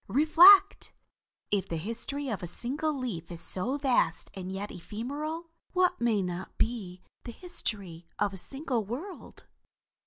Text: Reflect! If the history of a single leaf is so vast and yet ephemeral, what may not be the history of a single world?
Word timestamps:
Reflect! 0.07 0.93
If 1.51 1.69
the 1.69 1.77
history 1.77 2.27
of 2.27 2.41
a 2.41 2.47
single 2.47 2.91
leaf 2.91 3.29
is 3.31 3.39
so 3.39 3.77
vast 3.77 4.31
and 4.33 4.51
yet 4.51 4.71
ephemeral, 4.71 5.51
what 5.73 6.01
may 6.01 6.23
not 6.23 6.57
be 6.57 7.03
the 7.23 7.31
history 7.31 8.07
of 8.17 8.33
a 8.33 8.37
single 8.37 8.83
world? 8.83 9.45